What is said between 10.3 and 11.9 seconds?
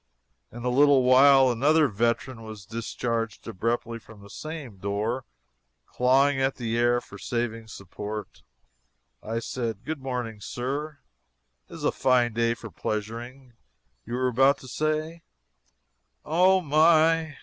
Sir. It is